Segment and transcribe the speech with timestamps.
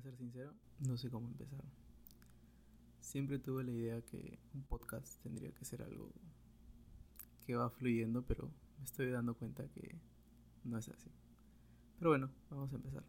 [0.00, 1.64] ser sincero, no sé cómo empezar.
[3.00, 6.12] Siempre tuve la idea que un podcast tendría que ser algo
[7.44, 9.98] que va fluyendo, pero me estoy dando cuenta que
[10.64, 11.10] no es así.
[11.98, 13.04] Pero bueno, vamos a empezar.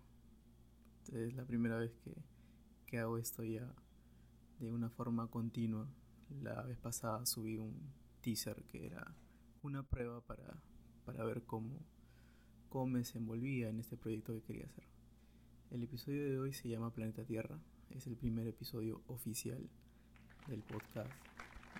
[1.12, 2.16] Es la primera vez que,
[2.86, 3.74] que hago esto ya
[4.60, 5.88] de una forma continua.
[6.42, 9.16] La vez pasada subí un teaser que era
[9.64, 10.62] una prueba para,
[11.06, 11.80] para ver cómo,
[12.70, 14.91] cómo me desenvolvía en este proyecto que quería hacer.
[15.72, 17.58] El episodio de hoy se llama Planeta Tierra.
[17.92, 19.70] Es el primer episodio oficial
[20.48, 21.10] del podcast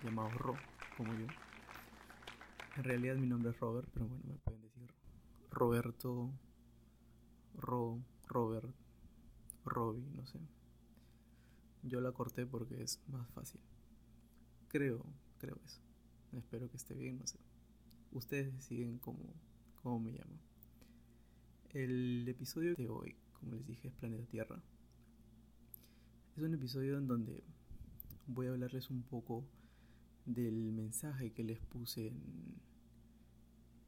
[0.02, 0.54] llamado Ro,
[0.96, 1.26] como yo.
[2.78, 4.88] En realidad mi nombre es Robert, pero bueno, me pueden decir
[5.50, 6.32] Roberto,
[7.54, 8.74] Ro, Robert,
[9.66, 10.40] Robbie, no sé.
[11.82, 13.60] Yo la corté porque es más fácil.
[14.68, 15.04] Creo,
[15.36, 15.82] creo eso.
[16.32, 17.38] Espero que esté bien, no sé.
[18.10, 19.34] Ustedes deciden cómo,
[19.82, 20.40] cómo me llamo.
[21.74, 24.62] El episodio de hoy como les dije, es Planeta Tierra.
[26.36, 27.42] Es un episodio en donde
[28.28, 29.44] voy a hablarles un poco
[30.24, 32.54] del mensaje que les puse en,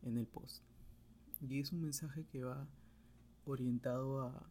[0.02, 0.64] en el post.
[1.40, 2.66] Y es un mensaje que va
[3.44, 4.50] orientado a,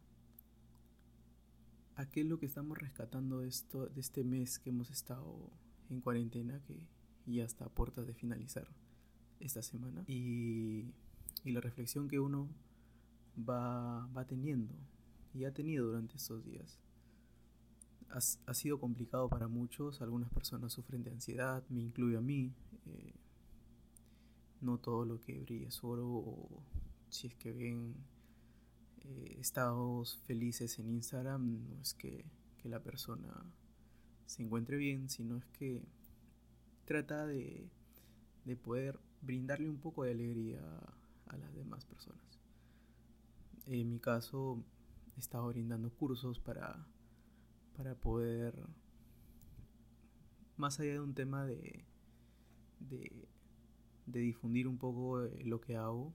[1.96, 5.52] a qué es lo que estamos rescatando de, esto, de este mes que hemos estado
[5.90, 6.80] en cuarentena, que
[7.26, 8.66] ya está a puertas de finalizar
[9.38, 10.04] esta semana.
[10.06, 10.94] Y,
[11.44, 12.48] y la reflexión que uno
[13.38, 14.74] va, va teniendo
[15.34, 16.78] y ha tenido durante estos días.
[18.10, 22.54] Ha, ha, sido complicado para muchos, algunas personas sufren de ansiedad, me incluyo a mí.
[22.86, 23.12] Eh,
[24.60, 26.62] no todo lo que brilla es oro, o
[27.10, 27.94] si es que ven
[29.02, 32.24] eh, estados felices en Instagram, no es que,
[32.56, 33.28] que, la persona
[34.26, 35.82] se encuentre bien, sino es que
[36.86, 37.68] trata de,
[38.44, 40.60] de poder brindarle un poco de alegría
[41.26, 42.24] a las demás personas.
[43.66, 44.62] En mi caso,
[45.16, 46.86] estaba brindando cursos para,
[47.76, 48.54] para poder,
[50.56, 51.84] más allá de un tema de,
[52.80, 53.28] de,
[54.06, 56.12] difundir un poco lo que hago,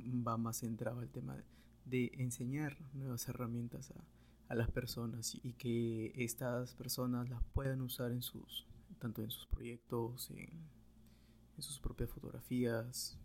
[0.00, 1.44] va más centrado al tema de,
[1.84, 4.04] de enseñar nuevas herramientas a,
[4.48, 8.66] a, las personas y que estas personas las puedan usar en sus,
[8.98, 10.68] tanto en sus proyectos, en,
[11.56, 13.18] en sus propias fotografías,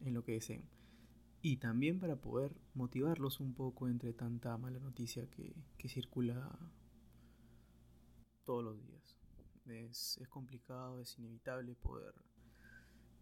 [0.00, 0.79] en lo que deseen
[1.42, 6.58] y también para poder motivarlos un poco entre tanta mala noticia que, que circula
[8.44, 9.16] todos los días.
[9.66, 12.14] Es, es, complicado, es inevitable poder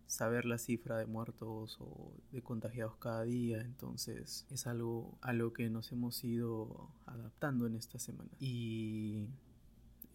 [0.06, 5.52] saber la cifra de muertos o de contagiados cada día, entonces es algo a lo
[5.52, 9.28] que nos hemos ido adaptando en esta semana y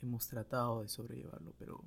[0.02, 1.84] hemos tratado de sobrellevarlo, pero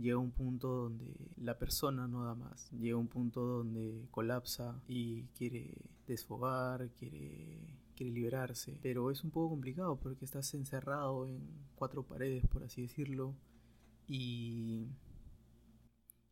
[0.00, 5.24] llega un punto donde la persona no da más, llega un punto donde colapsa y
[5.28, 5.74] quiere
[6.06, 11.40] desfogar, quiere, quiere liberarse, pero es un poco complicado porque estás encerrado en
[11.74, 13.34] cuatro paredes, por así decirlo,
[14.08, 14.86] y,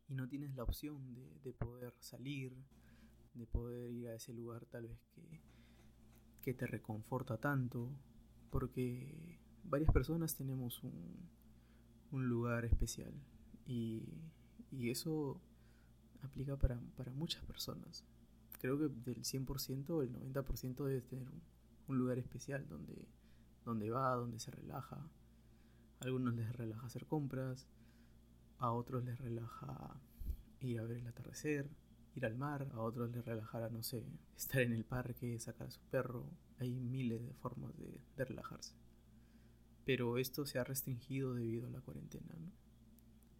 [0.08, 2.52] y no tienes la opción de, de poder salir,
[3.34, 5.40] de poder ir a ese lugar tal vez que,
[6.42, 7.90] que te reconforta tanto,
[8.50, 11.28] porque varias personas tenemos un,
[12.10, 13.12] un lugar especial
[13.68, 14.02] y,
[14.72, 15.40] y eso
[16.22, 18.04] aplica para, para, muchas personas.
[18.60, 21.42] Creo que del 100% el 90% debe tener un,
[21.86, 23.06] un, lugar especial donde,
[23.64, 24.96] donde va, donde se relaja.
[26.00, 27.68] A algunos les relaja hacer compras,
[28.58, 30.00] a otros les relaja
[30.60, 31.70] ir a ver el atardecer,
[32.14, 34.02] ir al mar, a otros les relajará, no sé,
[34.36, 36.24] estar en el parque, sacar a su perro.
[36.58, 38.74] Hay miles de formas de, de relajarse.
[39.84, 42.67] Pero esto se ha restringido debido a la cuarentena, ¿no?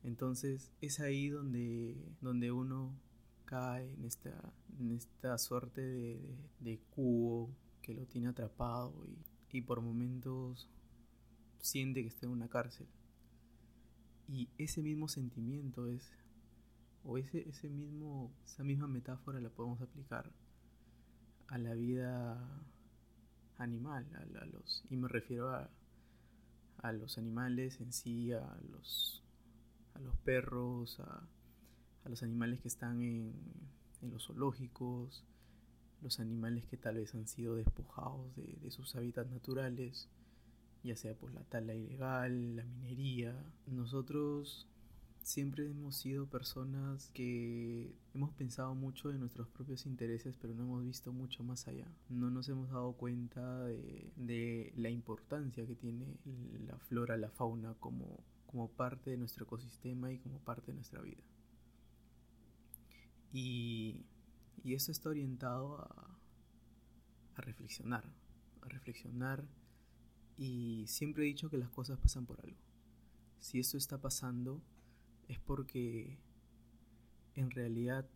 [0.05, 2.93] Entonces es ahí donde, donde uno
[3.45, 7.51] cae en esta, en esta suerte de, de, cubo
[7.83, 10.69] que lo tiene atrapado y, y, por momentos
[11.61, 12.87] siente que está en una cárcel.
[14.29, 16.13] Y ese mismo sentimiento es,
[17.05, 20.31] o ese, ese mismo, esa misma metáfora la podemos aplicar
[21.49, 22.39] a la vida
[23.57, 25.71] animal, a, a los, y me refiero a,
[26.83, 29.23] a los animales en sí, a los
[29.99, 31.29] a los perros, a,
[32.09, 33.35] los animales que están en,
[34.01, 35.25] los zoológicos,
[36.01, 40.09] los animales que tal vez han sido despojados de, de sus hábitats naturales,
[40.83, 43.35] ya sea por la tala ilegal, la minería.
[43.67, 44.67] Nosotros
[45.29, 50.85] siempre hemos sido personas que hemos pensado mucho en nuestros propios intereses, pero no hemos
[50.85, 51.87] visto mucho más allá.
[52.09, 56.17] No nos hemos dado cuenta de, de la importancia que tiene
[56.67, 61.01] la flora, la fauna como como parte de nuestro ecosistema y como parte de nuestra
[61.01, 61.23] vida.
[63.33, 64.07] Y,
[64.65, 66.19] y eso está orientado a,
[67.37, 68.05] a reflexionar,
[68.63, 69.47] a reflexionar
[70.37, 72.59] y siempre he dicho que las cosas pasan por algo.
[73.39, 74.63] Si esto está pasando
[75.29, 76.19] es porque
[77.35, 78.09] en realidad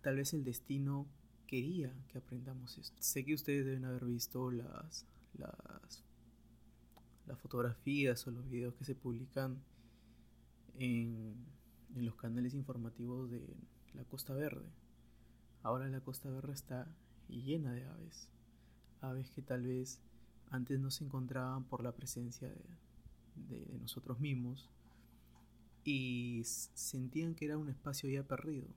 [0.00, 1.06] tal vez el destino
[1.46, 2.96] quería que aprendamos esto.
[3.00, 6.04] Sé que ustedes deben haber visto las, las,
[7.26, 9.62] las fotografías o los videos que se publican
[10.78, 11.34] en,
[11.94, 13.56] los canales informativos de
[13.94, 14.66] la Costa Verde.
[15.62, 16.92] Ahora la Costa Verde está
[17.28, 18.28] llena de aves.
[19.00, 20.00] Aves que tal vez
[20.50, 22.64] antes no se encontraban por la presencia de,
[23.48, 24.68] de nosotros mismos
[25.84, 28.68] y sentían que era un espacio ya perdido.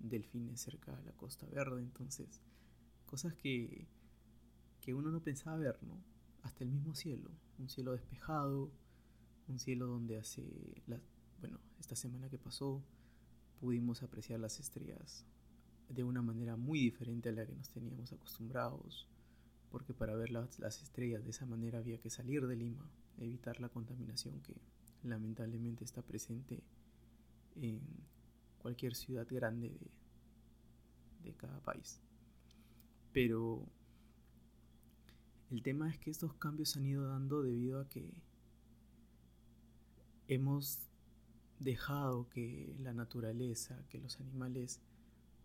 [0.00, 2.40] Delfines cerca de la Costa Verde, entonces
[3.06, 3.86] cosas que,
[4.80, 5.96] que uno no pensaba ver, ¿no?
[6.44, 8.70] Hasta el mismo cielo, un cielo despejado,
[9.48, 10.44] un cielo donde hace,
[10.86, 11.00] la,
[11.40, 12.84] bueno, esta semana que pasó,
[13.60, 15.24] pudimos apreciar las estrellas
[15.88, 19.08] de una manera muy diferente a la que nos teníamos acostumbrados,
[19.70, 23.58] porque para ver las, las estrellas de esa manera había que salir de Lima, evitar
[23.58, 24.54] la contaminación que
[25.02, 26.62] lamentablemente está presente
[27.56, 27.80] en
[28.58, 29.90] cualquier ciudad grande de,
[31.22, 32.00] de cada país.
[33.12, 33.66] Pero
[35.54, 38.12] el tema es que estos cambios se han ido dando debido a que
[40.26, 40.80] hemos
[41.60, 44.80] dejado que la naturaleza, que los animales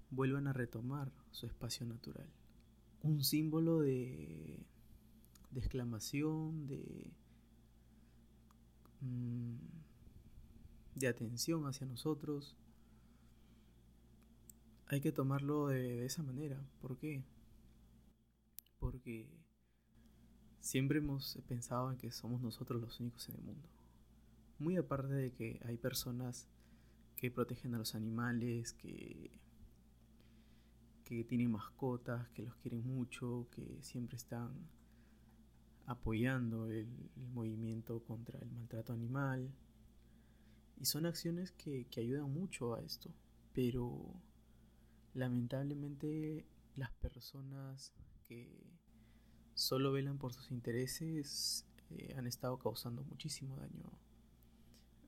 [0.09, 2.27] vuelvan a retomar su espacio natural.
[3.03, 4.65] Un símbolo de,
[5.55, 7.11] exclamación, de,
[9.01, 9.57] mm,
[10.95, 12.57] de atención hacia nosotros.
[14.87, 16.59] Hay que tomarlo de, de esa manera.
[16.81, 17.23] ¿Por qué?
[18.79, 19.38] Porque
[20.59, 23.67] siempre hemos pensado en que somos nosotros los únicos en el mundo.
[24.59, 26.47] Muy aparte de que hay personas
[27.15, 29.31] que protegen a los animales, que,
[31.03, 34.51] que tienen mascotas, que los quieren mucho, que siempre están
[35.85, 39.51] apoyando el, el movimiento contra el maltrato animal.
[40.77, 43.09] Y son acciones que, que ayudan mucho a esto.
[43.53, 44.13] Pero
[45.13, 46.45] lamentablemente
[46.75, 48.78] las personas que
[49.59, 53.91] solo velan por sus intereses eh, han estado causando muchísimo daño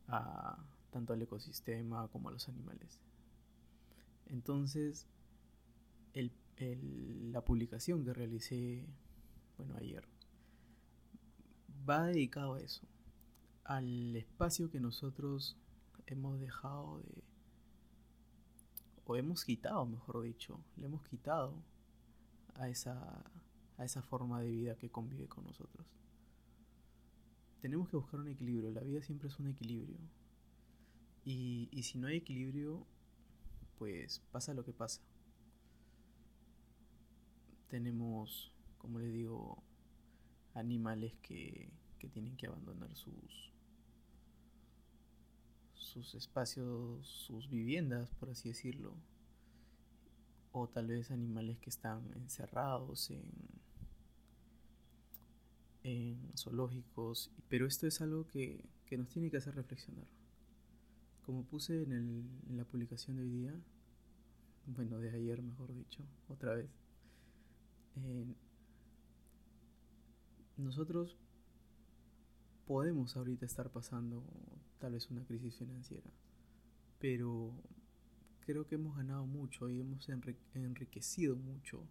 [0.08, 0.58] a
[0.90, 3.00] tanto al ecosistema como a los animales.
[4.26, 5.08] Entonces,
[6.14, 8.86] el, el, la publicación que realicé,
[9.58, 10.06] bueno, ayer,
[11.90, 12.86] va dedicado a eso,
[13.64, 15.56] al espacio que nosotros
[16.08, 17.24] hemos dejado de,
[19.06, 21.54] o hemos quitado, mejor dicho, le hemos quitado
[22.56, 23.24] a esa,
[23.82, 25.86] a esa forma de vida que convive con nosotros
[27.62, 28.72] tenemos que buscar un equilibrio.
[28.72, 29.98] La vida siempre es un equilibrio.
[31.24, 32.86] Y, si no hay equilibrio,
[33.78, 35.02] pues pasa lo que pasa.
[37.70, 39.64] Tenemos, como les digo,
[40.56, 41.70] animales que,
[42.00, 43.54] que tienen que abandonar sus,
[45.76, 48.96] sus espacios, sus viviendas, por así decirlo.
[50.52, 53.61] O tal vez animales que están encerrados en
[55.84, 60.08] en zoológicos, pero esto es algo que, que nos tiene que hacer reflexionar.
[61.26, 63.54] Como puse en, la publicación de hoy día,
[64.68, 66.70] bueno, de ayer mejor dicho, otra vez,
[67.96, 68.26] eh,
[70.58, 71.18] nosotros
[72.66, 74.24] podemos ahorita estar pasando
[74.80, 76.10] tal vez una crisis financiera,
[77.00, 77.54] pero
[78.42, 80.08] creo que hemos ganado mucho y hemos
[80.54, 81.84] enriquecido mucho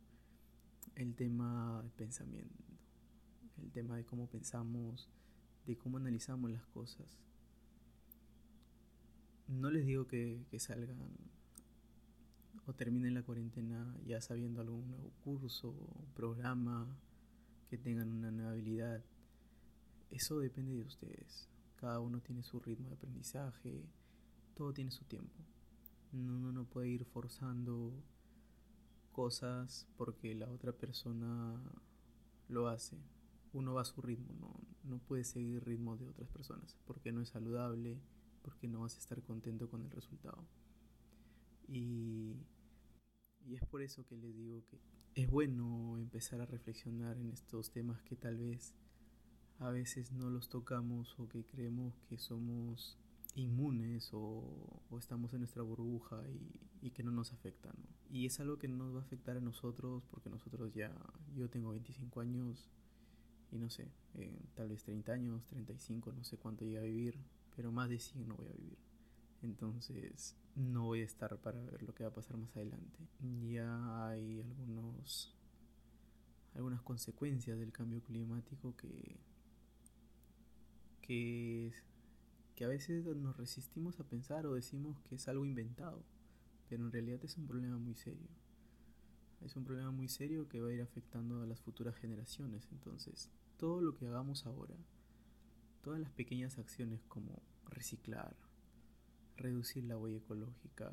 [0.94, 2.69] el tema del pensamiento
[3.62, 5.08] el tema de cómo pensamos,
[5.66, 7.18] de cómo analizamos las cosas.
[9.48, 10.98] No les digo que, salgan
[12.66, 15.74] o terminen la cuarentena ya sabiendo algún nuevo curso,
[16.14, 16.86] programa,
[17.68, 19.02] que tengan una nueva habilidad.
[20.10, 21.48] Eso depende de ustedes.
[21.76, 23.84] Cada uno tiene su ritmo de aprendizaje,
[24.54, 25.44] todo tiene su tiempo.
[26.12, 27.92] Uno no puede ir forzando
[29.12, 31.60] cosas porque la otra persona
[32.48, 32.98] lo hace
[33.52, 37.12] uno va a su ritmo, no, no puedes seguir el ritmo de otras personas, porque
[37.12, 38.00] no es saludable,
[38.42, 40.46] porque no vas a estar contento con el resultado.
[41.66, 42.36] Y,
[43.46, 44.80] y es por eso que les digo que
[45.14, 48.74] es bueno empezar a reflexionar en estos temas que tal vez
[49.58, 52.98] a veces no los tocamos o que creemos que somos
[53.34, 57.68] inmunes o, o estamos en nuestra burbuja y, y, que no nos afecta.
[57.68, 57.84] ¿no?
[58.10, 60.92] Y es algo que nos va a afectar a nosotros porque nosotros ya,
[61.34, 62.68] yo tengo 25 años,
[63.52, 67.18] y no sé, eh, tal vez 30 años, 35, no sé cuánto llegue a vivir,
[67.56, 68.78] pero más de 100 no voy a vivir.
[69.42, 72.98] Entonces no voy a estar para ver lo que va a pasar más adelante.
[73.48, 75.34] Ya hay algunos
[76.54, 79.16] algunas consecuencias del cambio climático que,
[81.00, 81.72] que,
[82.56, 86.02] que a veces nos resistimos a pensar o decimos que es algo inventado,
[86.68, 88.28] pero en realidad es un problema muy serio.
[89.44, 92.68] Es un problema muy serio que va a ir afectando a las futuras generaciones.
[92.72, 93.30] Entonces,
[93.60, 94.74] todo lo que hagamos ahora,
[95.82, 98.34] todas las pequeñas acciones como reciclar,
[99.36, 100.90] reducir la huella ecológica,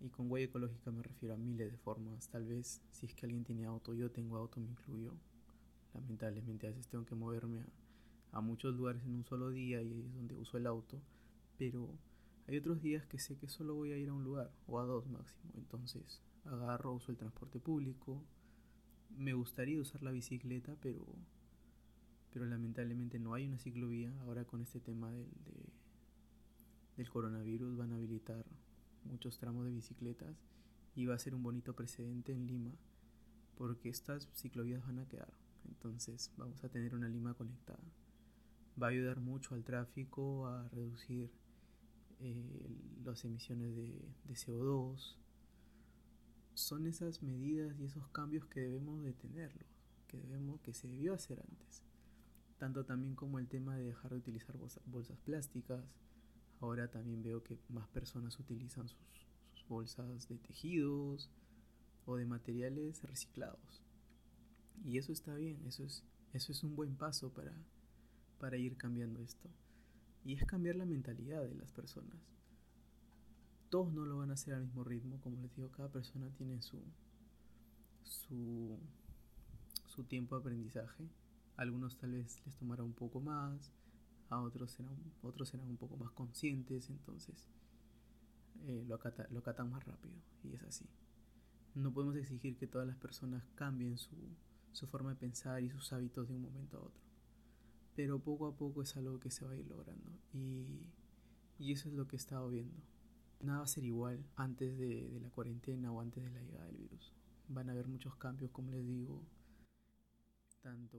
[0.00, 2.28] y con huella ecológica me refiero a miles de formas.
[2.28, 5.12] Tal vez si es que alguien tiene auto, yo tengo auto, me incluyo.
[5.92, 7.64] Lamentablemente a veces tengo que moverme
[8.30, 11.02] a, muchos lugares en un solo día y es donde uso el auto.
[11.58, 11.98] Pero
[12.46, 14.84] hay otros días que sé que solo voy a ir a un lugar o a
[14.84, 15.50] dos máximo.
[15.56, 18.22] Entonces agarro, uso el transporte público.
[19.16, 21.04] Me gustaría usar la bicicleta, pero,
[22.36, 24.12] pero lamentablemente no hay una ciclovía.
[24.20, 25.26] Ahora con este tema del,
[26.98, 28.44] del coronavirus van a habilitar
[29.04, 30.36] muchos tramos de bicicletas
[30.94, 32.72] y va a ser un bonito precedente en Lima
[33.56, 35.32] porque estas ciclovías van a quedar.
[35.66, 37.82] Entonces vamos a tener una Lima conectada.
[38.78, 41.30] Va a ayudar mucho al tráfico a reducir
[42.20, 45.16] eh, las emisiones de, de CO2.
[46.52, 49.70] Son esas medidas y esos cambios que debemos de tenerlos,
[50.06, 51.86] que, debemos, que se debió hacer antes.
[52.58, 55.84] Tanto también como el tema de dejar de utilizar bolsas plásticas,
[56.60, 58.98] Ahora también veo que más personas utilizan sus,
[59.68, 61.28] bolsas de tejidos
[62.04, 63.82] o de materiales reciclados.
[64.84, 67.52] Y eso está bien, eso es, eso es un buen paso para,
[68.38, 69.50] para ir cambiando esto.
[70.24, 72.16] Y es cambiar la mentalidad de las personas.
[73.70, 76.62] Todos no lo van a hacer al mismo ritmo, como les digo, cada persona tiene
[76.62, 76.80] su,
[78.04, 78.78] su,
[79.86, 81.08] su tiempo de aprendizaje.
[81.56, 83.72] Algunos tal vez les tomará un poco más,
[84.28, 87.48] a otros serán, otros serán un poco más conscientes, entonces
[88.66, 90.86] eh, lo, acatan, lo acatan más rápido y es así.
[91.74, 94.16] No podemos exigir que todas las personas cambien su,
[94.72, 97.02] su forma de pensar y sus hábitos de un momento a otro,
[97.94, 100.90] pero poco a poco es algo que se va a ir logrando y,
[101.58, 102.76] y eso es lo que he estado viendo.
[103.40, 106.66] Nada va a ser igual antes de, de la cuarentena o antes de la llegada
[106.66, 107.12] del virus.
[107.48, 109.22] Van a haber muchos cambios, como les digo,
[110.62, 110.98] tanto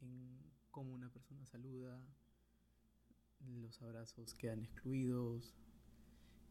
[0.00, 0.38] en
[0.70, 2.00] cómo una persona saluda,
[3.60, 5.54] los abrazos quedan excluidos,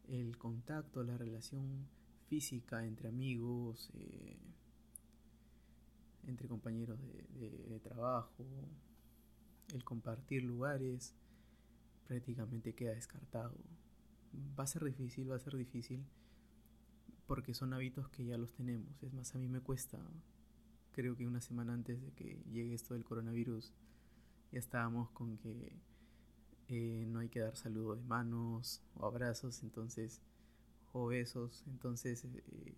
[0.08, 1.86] el contacto, la relación
[2.28, 4.38] física entre amigos, eh,
[6.26, 8.44] entre compañeros de, trabajo,
[9.72, 11.14] el compartir lugares,
[12.06, 13.54] prácticamente queda descartado.
[14.58, 16.04] Va a ser difícil, va a ser difícil,
[17.26, 19.02] porque son hábitos que ya los tenemos.
[19.02, 19.98] Es más, a mí me cuesta,
[20.98, 23.72] creo que una semana antes de que llegue esto del coronavirus,
[24.50, 25.78] ya estábamos con que
[26.66, 30.20] eh, no hay que dar saludo de manos o abrazos, entonces,
[30.92, 32.74] o besos, entonces eh,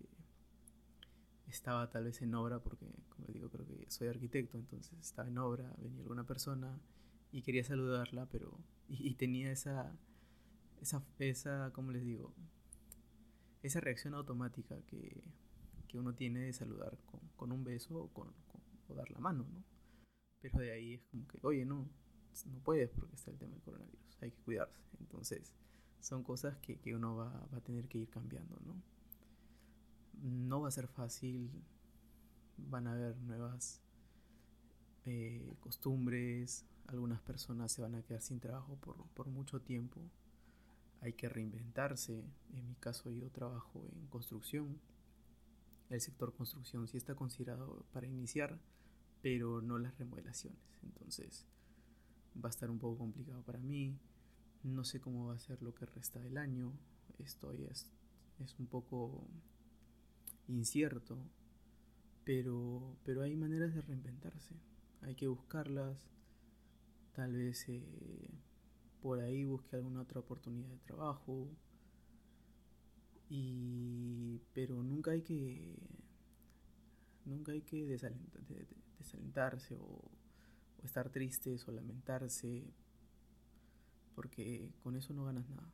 [1.47, 5.39] estaba tal vez en obra, porque como digo, creo que soy arquitecto, entonces estaba en
[5.39, 6.79] obra, venía alguna persona
[7.31, 8.55] y quería saludarla, pero,
[8.87, 9.97] y, tenía esa,
[10.79, 12.35] esa, esa, ¿cómo les digo?
[13.63, 15.23] Esa reacción automática que,
[15.91, 18.29] que uno tiene de saludar con, con un beso o, con,
[18.87, 19.61] o dar la mano, ¿no?
[20.39, 21.89] Pero de ahí es como que, oye, no,
[22.45, 24.81] no puedes porque está el tema del coronavirus, hay que cuidarse.
[24.99, 25.51] Entonces,
[25.99, 28.81] son cosas que, que uno va, va, a tener que ir cambiando, ¿no?
[30.23, 31.51] No va a ser fácil,
[32.57, 33.81] van a haber nuevas
[35.05, 39.99] eh, costumbres, algunas personas se van a quedar sin trabajo por, por mucho tiempo,
[41.01, 44.79] hay que reinventarse, en mi caso yo trabajo en construcción,
[45.91, 48.59] el sector construcción sí está considerado para iniciar,
[49.21, 50.59] pero no las remodelaciones.
[50.83, 51.45] Entonces
[52.35, 53.99] va a estar un poco complicado para mí.
[54.63, 56.71] No sé cómo va a ser lo que resta del año.
[57.19, 57.87] Estoy es,
[58.39, 59.27] es un poco
[60.47, 61.17] incierto,
[62.23, 64.55] pero, pero hay maneras de reinventarse.
[65.01, 66.09] Hay que buscarlas.
[67.13, 68.29] Tal vez eh,
[69.01, 71.49] por ahí busque alguna otra oportunidad de trabajo.
[73.33, 75.77] Y, pero nunca hay que
[77.23, 78.41] nunca hay que desalentar,
[78.99, 80.11] desalentarse o,
[80.83, 82.65] estar tristes o lamentarse,
[84.15, 85.71] porque con eso no ganas nada.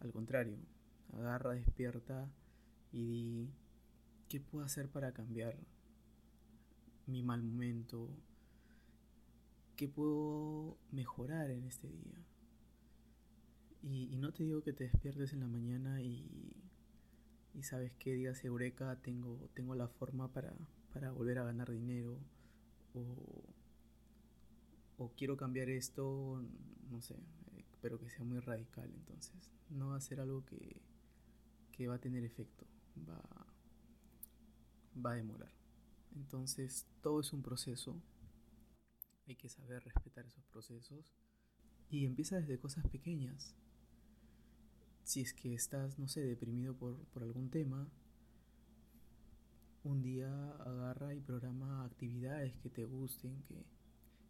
[0.00, 0.56] Al contrario,
[1.12, 2.32] agarra, despierta
[2.90, 3.50] y di,
[4.30, 5.58] ¿qué puedo hacer para cambiar
[7.06, 8.08] mi mal momento?
[9.76, 12.24] ¿Qué puedo mejorar en este día?
[13.92, 16.56] Y, no te digo que te despiertes en la mañana y,
[17.52, 20.54] y sabes que digas Eureka, tengo, tengo la forma para,
[20.94, 22.18] para volver a ganar dinero
[22.94, 23.44] o,
[25.16, 26.42] quiero cambiar esto,
[26.88, 27.16] no sé,
[27.56, 30.80] eh, pero que sea muy radical, entonces no va a ser algo que,
[31.72, 32.64] que va a tener efecto,
[33.06, 33.20] va,
[35.04, 35.52] va a demorar.
[36.14, 38.00] Entonces todo es un proceso,
[39.26, 41.04] hay que saber respetar esos procesos
[41.90, 43.54] y empieza desde cosas pequeñas.
[45.04, 47.88] Si es que estás, no sé, deprimido por, por algún tema,
[49.84, 53.64] un día agarra y programa actividades que te gusten, que,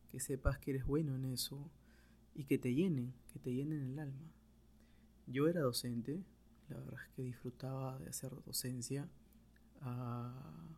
[0.08, 1.70] que sepas que eres bueno en eso
[2.34, 4.32] y que te llenen, que te llenen el alma.
[5.26, 6.24] Yo era docente,
[6.68, 9.08] la verdad es que disfrutaba de hacer docencia
[9.80, 10.68] a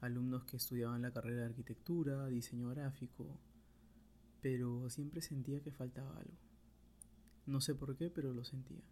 [0.00, 3.38] alumnos que estudiaban la carrera de arquitectura, diseño gráfico,
[4.40, 6.49] pero siempre sentía que faltaba algo.
[7.50, 8.84] No sé por qué, pero lo sentía.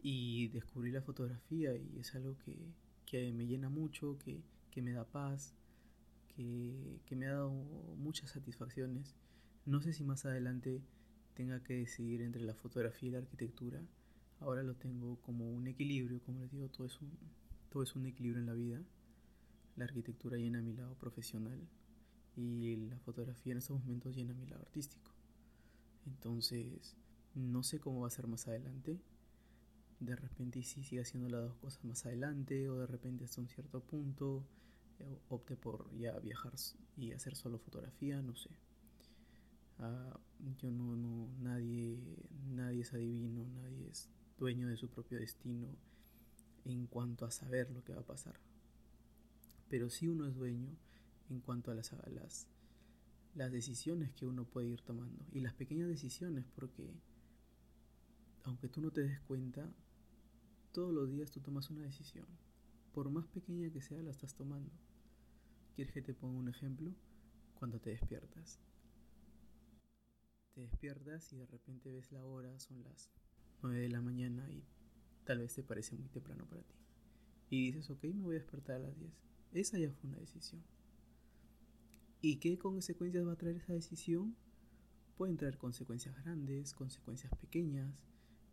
[0.00, 2.56] Y descubrí la fotografía y es algo que,
[3.06, 5.52] que me llena mucho, que, que me da paz,
[6.28, 7.50] que, que, me ha dado
[7.96, 9.16] muchas satisfacciones.
[9.64, 10.80] No sé si más adelante
[11.34, 13.82] tenga que decidir entre la fotografía y la arquitectura.
[14.38, 17.10] Ahora lo tengo como un equilibrio, como les digo, todo es un,
[17.68, 18.80] todo es un equilibrio en la vida.
[19.74, 21.58] La arquitectura llena mi lado profesional
[22.36, 25.10] y la fotografía en estos momentos llena mi lado artístico.
[26.06, 26.96] Entonces,
[27.36, 28.98] no sé cómo va a ser más adelante.
[30.00, 33.48] De repente sí sigue haciendo las dos cosas más adelante o de repente hasta un
[33.48, 34.46] cierto punto
[34.98, 36.54] eh, opte por ya viajar
[36.96, 38.50] y hacer solo fotografía, no sé.
[39.78, 40.18] Uh,
[40.58, 41.98] yo no, no, nadie,
[42.48, 45.68] nadie es adivino, nadie es dueño de su propio destino
[46.64, 48.40] en cuanto a saber lo que va a pasar.
[49.68, 50.70] Pero sí uno es dueño
[51.28, 52.48] en cuanto a las, las,
[53.34, 55.26] las decisiones que uno puede ir tomando.
[55.32, 56.94] Y las pequeñas decisiones, porque
[58.46, 59.68] aunque tú no te des cuenta,
[60.72, 62.26] todos los días tú tomas una decisión.
[62.92, 64.72] Por más pequeña que sea, la estás tomando.
[65.74, 66.94] ¿Quieres que te ponga un ejemplo?
[67.56, 68.60] Cuando te despiertas.
[70.54, 73.10] Te despiertas y de repente ves la hora, son las
[73.62, 74.64] 9 de la mañana y
[75.24, 76.76] tal vez te parece muy temprano para ti.
[77.50, 79.12] Y dices, ok, me voy a despertar a las 10.
[79.54, 80.62] Esa ya fue una decisión.
[82.22, 84.36] ¿Y qué consecuencias va a traer esa decisión?
[85.16, 88.06] Pueden traer consecuencias grandes, consecuencias pequeñas,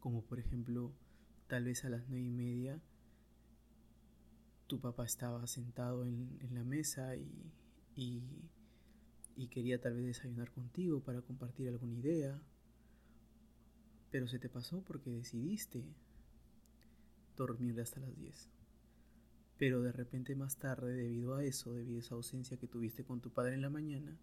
[0.04, 0.92] como por ejemplo,
[1.48, 2.78] tal vez a las nueve y media
[4.68, 7.54] tu papá estaba sentado en, en la mesa y,
[7.96, 8.22] y,
[9.38, 12.38] y quería tal vez desayunar contigo para compartir alguna idea,
[14.12, 15.86] pero se te pasó porque decidiste
[17.38, 18.50] dormir hasta las 10.
[19.58, 23.22] Pero de repente más tarde, debido a eso, debido a esa ausencia que tuviste con
[23.22, 24.20] tu padre en la mañana,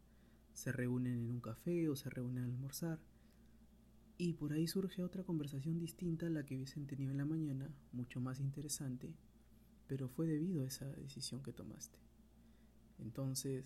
[0.52, 2.98] se reúnen en un café o se reúnen a almorzar.
[4.22, 7.70] Y por ahí surge otra conversación distinta a la que hubiesen tenido en la mañana,
[7.90, 9.14] mucho más interesante,
[9.86, 11.98] pero fue debido a esa decisión que tomaste.
[12.98, 13.64] Entonces,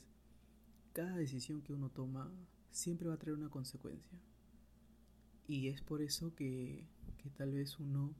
[0.92, 2.30] cada decisión que uno toma
[2.70, 4.16] siempre va a traer una consecuencia.
[5.48, 6.86] Y es por eso que,
[7.18, 8.14] que tal vez uno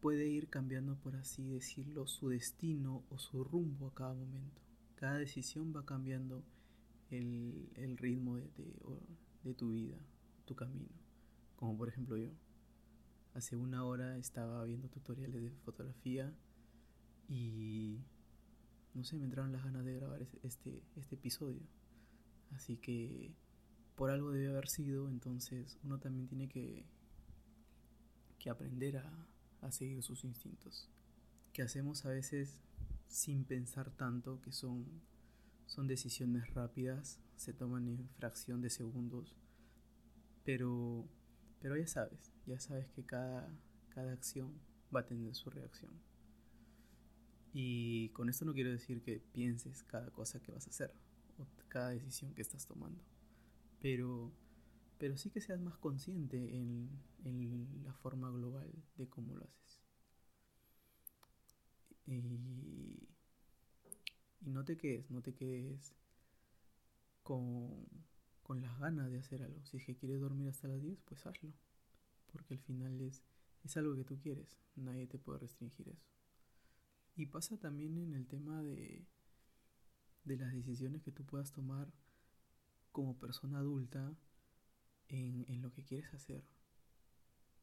[0.00, 4.60] puede ir cambiando, por así decirlo, su destino o su rumbo a cada momento.
[4.96, 6.42] Cada decisión va cambiando
[7.10, 8.50] el, ritmo de,
[9.44, 9.98] de, tu vida,
[10.44, 11.07] tu camino.
[11.58, 12.30] Como por ejemplo yo.
[13.34, 16.32] Hace una hora estaba viendo tutoriales de fotografía
[17.28, 18.00] y
[18.94, 21.60] no sé, me entraron las ganas de grabar este, este episodio.
[22.52, 23.34] Así que
[23.96, 26.86] por algo debe haber sido, entonces uno también tiene que,
[28.38, 29.26] que aprender a,
[29.60, 30.88] a seguir sus instintos,
[31.52, 32.62] que hacemos a veces
[33.08, 34.86] sin pensar tanto, que son,
[35.66, 39.36] son decisiones rápidas, se toman en fracción de segundos,
[40.44, 41.08] pero,
[41.60, 43.48] pero ya sabes, ya sabes que cada,
[43.90, 44.52] cada acción
[44.94, 45.92] va a tener su reacción.
[47.52, 50.94] Y con esto no quiero decir que pienses cada cosa que vas a hacer
[51.38, 53.02] o cada decisión que estás tomando,
[53.80, 54.32] pero
[54.98, 56.90] pero sí que seas más consciente en,
[57.24, 59.80] en la forma global de cómo lo haces.
[62.06, 63.08] Y,
[64.40, 65.94] y no te quedes, no te quedes
[67.22, 67.86] con,
[68.48, 69.62] con las ganas de hacer algo.
[69.66, 71.52] Si es que quieres dormir hasta las 10, pues hazlo.
[72.32, 73.22] Porque al final es,
[73.62, 74.58] es algo que tú quieres.
[74.74, 76.06] Nadie te puede restringir eso.
[77.14, 79.06] Y pasa también en el tema de,
[80.24, 81.92] de las decisiones que tú puedas tomar
[82.90, 84.16] como persona adulta
[85.08, 86.42] en, en lo que quieres hacer.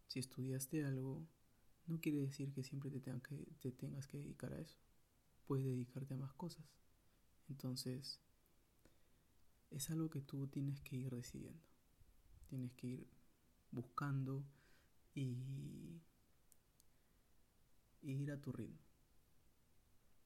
[0.05, 1.27] Si estudiaste algo,
[1.87, 4.77] no quiere decir que siempre te, tenga que, te tengas que dedicar a eso.
[5.47, 6.63] Puedes dedicarte a más cosas.
[7.49, 8.21] Entonces,
[9.71, 11.63] es algo que tú tienes que ir decidiendo.
[12.49, 13.07] Tienes que ir
[13.71, 14.45] buscando
[15.13, 16.01] y,
[18.01, 18.79] y ir a tu ritmo.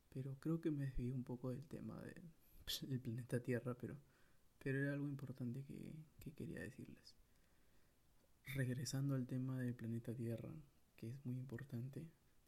[0.10, 3.96] Pero creo que me desvié un poco del tema del planeta Tierra, pero
[4.60, 7.16] pero era algo importante que, que quería decirles.
[8.56, 10.54] Regresando al tema del planeta Tierra,
[10.98, 12.06] que es muy importante,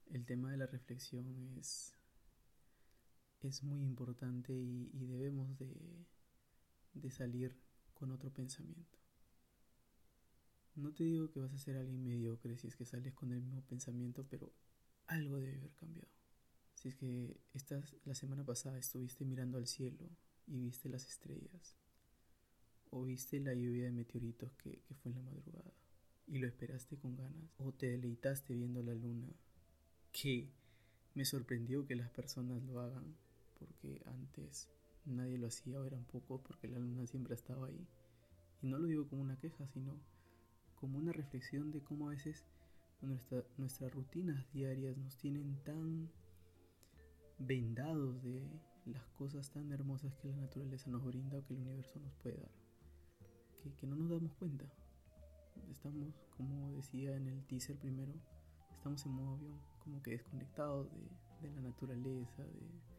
[0.08, 1.95] el tema de la reflexión es,
[3.41, 6.06] es muy importante y, debemos de,
[6.93, 7.58] de salir
[7.93, 8.97] con otro pensamiento.
[10.75, 13.41] No te digo que vas a ser alguien mediocre si es que sales con el
[13.41, 14.54] mismo pensamiento, pero
[15.08, 16.12] algo debe haber cambiado.
[16.73, 20.10] Si es que estás, la semana pasada estuviste mirando al cielo
[20.47, 21.75] y viste las estrellas,
[22.89, 25.73] o viste la lluvia de meteoritos que, que fue en la madrugada
[26.27, 29.27] y lo esperaste con ganas, o te deleitaste viendo la luna,
[30.12, 30.49] que
[31.13, 33.15] me sorprendió que las personas lo hagan,
[33.60, 34.69] porque antes
[35.06, 37.88] nadie lo hacía o eran pocos porque la luna siempre estaba ahí.
[38.62, 40.00] Y no lo digo como una queja, sino
[40.76, 42.46] como una reflexión de cómo a veces
[43.02, 46.10] nuestra, nuestras rutinas diarias nos tienen tan
[47.40, 48.48] vendados de
[48.86, 52.38] las cosas tan hermosas que la naturaleza nos brinda o que el universo nos puede
[52.38, 52.52] dar,
[53.78, 54.66] que, no nos damos cuenta.
[55.72, 58.14] Estamos, como decía en el teaser primero,
[58.76, 60.88] estamos en modo avión, como que desconectados
[61.42, 62.90] de, la naturaleza, de,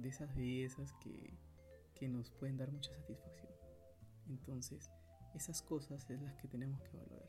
[0.00, 1.38] de esas bellezas que,
[1.94, 3.52] que nos pueden dar mucha satisfacción.
[4.28, 4.90] Entonces,
[5.34, 7.28] esas cosas es las que tenemos que valorar.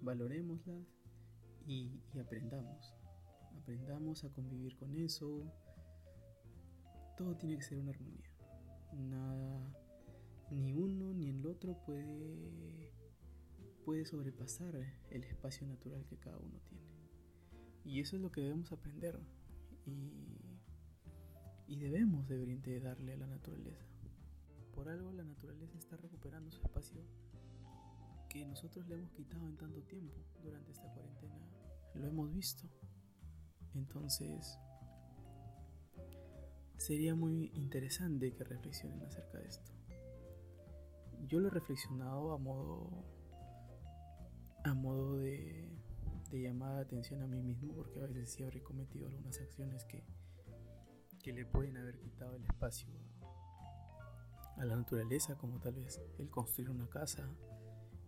[0.00, 0.86] Valoremoslas
[1.66, 2.94] y, y aprendamos.
[3.60, 5.42] Aprendamos a convivir con eso.
[7.16, 8.30] Todo tiene que ser una armonía.
[8.92, 9.74] Nada,
[10.50, 12.90] ni uno ni el otro puede,
[13.84, 14.74] puede sobrepasar
[15.10, 16.88] el espacio natural que cada uno tiene.
[17.84, 19.18] Y eso es lo que debemos aprender.
[19.86, 20.36] Y,
[21.68, 23.86] y debemos de darle a la naturaleza
[24.78, 27.02] por algo la naturaleza está recuperando su espacio
[28.28, 31.34] que nosotros le hemos quitado en tanto tiempo durante esta cuarentena.
[31.94, 32.62] Lo hemos visto.
[33.74, 34.56] Entonces,
[36.76, 39.72] sería muy interesante que reflexionen acerca de esto.
[41.26, 43.04] Yo lo he reflexionado a modo
[44.62, 45.68] a modo de,
[46.30, 49.84] de llamada de atención a mí mismo porque a veces sí habré cometido algunas acciones
[49.86, 50.04] que,
[51.22, 52.88] que le pueden haber quitado el espacio
[54.56, 57.28] a la naturaleza, como tal vez el construir una casa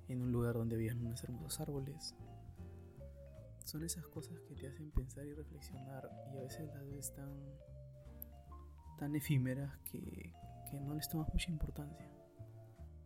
[0.09, 2.16] en un lugar donde habían unos hermosos árboles.
[3.64, 7.31] Son esas cosas que te hacen pensar y reflexionar y a veces las ves tan,
[9.14, 10.35] efímeras que,
[10.70, 12.11] que no les tomas mucha importancia.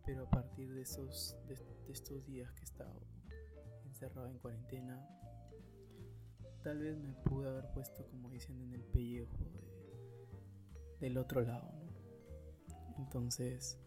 [0.05, 1.55] Pero a partir de, esos, de,
[1.89, 3.01] estos días que he estado
[3.85, 5.07] encerrado en cuarentena,
[6.63, 9.64] tal vez me pude haber puesto, como dicen, en el pellejo
[10.99, 11.71] del otro lado,
[12.97, 13.77] entonces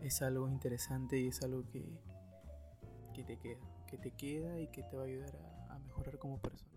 [0.00, 2.00] es algo interesante y es algo que,
[3.14, 6.18] que te queda, que te queda y que te va a ayudar a, a mejorar
[6.18, 6.70] como persona.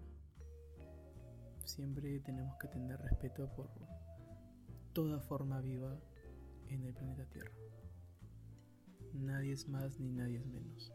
[1.63, 3.69] Siempre tenemos que tener respeto por
[4.91, 5.97] toda forma viva
[6.67, 7.55] en el planeta Tierra.
[9.13, 10.91] Nadie es más ni nadie es menos.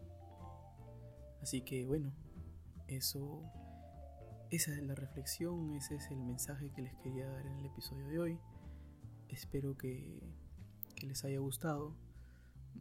[1.41, 2.13] Así que bueno,
[2.89, 3.43] eso
[4.51, 8.09] esa es la reflexión, ese es el mensaje que les quería dar en el episodio
[8.09, 8.41] de hoy.
[9.29, 10.23] Espero que
[11.07, 11.95] les haya gustado.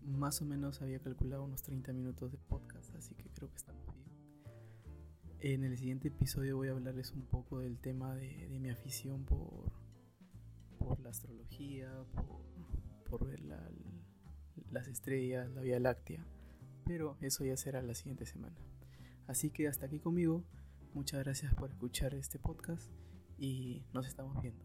[0.04, 3.84] Más o menos había calculado unos 30 minutos de podcast, así que creo que estamos
[3.96, 4.08] bien.
[5.40, 9.72] En el siguiente episodio voy a hablarles un poco del tema de, mi afición por
[11.02, 11.92] la astrología,
[13.10, 13.42] por, ver
[14.72, 16.26] las estrellas, la Vía Láctea.
[16.86, 18.56] Pero eso ya será la siguiente semana.
[19.28, 20.44] Así que hasta aquí conmigo.
[20.94, 22.90] Muchas gracias por escuchar este podcast
[23.38, 24.64] y nos estamos viendo.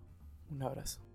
[0.51, 1.12] Un abrazo.